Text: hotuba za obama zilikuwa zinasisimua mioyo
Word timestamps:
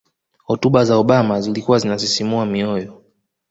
hotuba 0.45 0.85
za 0.85 0.95
obama 0.97 1.41
zilikuwa 1.41 1.79
zinasisimua 1.79 2.45
mioyo 2.45 3.01